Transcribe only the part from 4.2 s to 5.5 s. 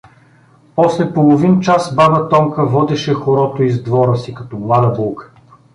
като млада булка.